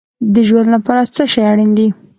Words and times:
د 0.33 0.35
ژوند 0.47 0.69
لپاره 0.75 1.01
څه 1.15 1.23
شی 1.31 1.41
اړین 1.51 1.71
دی؟ 1.77 1.87